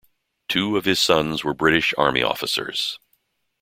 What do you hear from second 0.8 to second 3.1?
his sons were British Army officers.